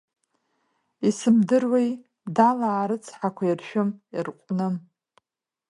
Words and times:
Исымдыруеи, 1.07 1.89
Далаа 2.35 2.83
рыцҳақәа 2.89 3.43
иршәым, 3.47 3.89
ирыҟәным. 4.15 4.75